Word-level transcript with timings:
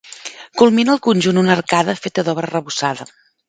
Culmina 0.61 0.93
el 0.95 1.03
conjunt 1.09 1.41
una 1.43 1.55
arcada 1.57 1.97
feta 2.03 2.27
d'obra 2.31 2.51
arrebossada. 2.51 3.11